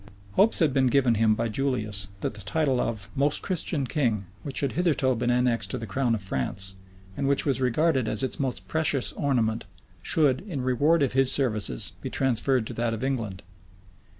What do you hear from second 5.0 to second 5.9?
been annexed to the